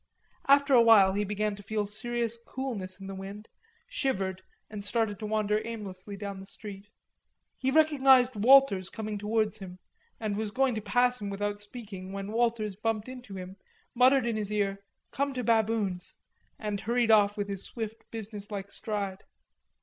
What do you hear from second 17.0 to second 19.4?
off with his swift business like stride.